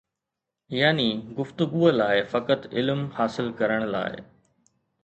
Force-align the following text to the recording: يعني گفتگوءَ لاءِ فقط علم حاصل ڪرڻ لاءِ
يعني 0.69 1.35
گفتگوءَ 1.39 1.91
لاءِ 1.91 2.23
فقط 2.33 2.67
علم 2.73 3.07
حاصل 3.21 3.53
ڪرڻ 3.63 3.89
لاءِ 3.97 4.19